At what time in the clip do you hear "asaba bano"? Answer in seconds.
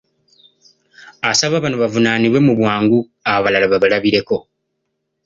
1.29-1.77